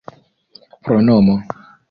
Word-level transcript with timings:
pronomo 0.83 1.35